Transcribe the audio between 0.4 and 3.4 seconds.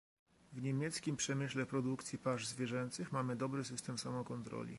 W niemieckim przemyśle produkcji pasz zwierzęcych mamy